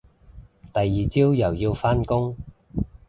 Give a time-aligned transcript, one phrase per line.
[0.73, 2.35] 第二朝又要返工